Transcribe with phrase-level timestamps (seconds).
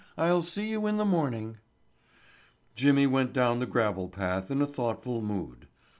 [0.17, 1.57] I'll see you in the morning."
[2.73, 5.67] Jimmy went down the gravel path in a thoughtful mood.